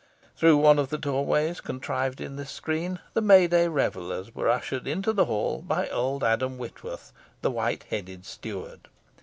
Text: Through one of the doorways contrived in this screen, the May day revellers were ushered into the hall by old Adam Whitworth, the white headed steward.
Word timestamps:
Through 0.35 0.57
one 0.57 0.79
of 0.79 0.89
the 0.89 0.97
doorways 0.97 1.61
contrived 1.61 2.19
in 2.19 2.35
this 2.35 2.49
screen, 2.49 2.97
the 3.13 3.21
May 3.21 3.45
day 3.45 3.67
revellers 3.67 4.33
were 4.33 4.49
ushered 4.49 4.87
into 4.87 5.13
the 5.13 5.25
hall 5.25 5.61
by 5.61 5.89
old 5.89 6.23
Adam 6.23 6.57
Whitworth, 6.57 7.13
the 7.43 7.51
white 7.51 7.83
headed 7.91 8.25
steward. 8.25 8.87